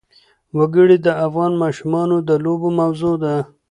[0.57, 3.35] وګړي د افغان ماشومانو د لوبو موضوع ده.